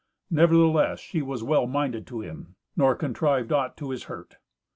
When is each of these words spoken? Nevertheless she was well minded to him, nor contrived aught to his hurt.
Nevertheless 0.31 0.99
she 0.99 1.21
was 1.21 1.43
well 1.43 1.67
minded 1.67 2.07
to 2.07 2.21
him, 2.21 2.55
nor 2.75 2.95
contrived 2.95 3.51
aught 3.51 3.77
to 3.77 3.91
his 3.91 4.05
hurt. 4.05 4.37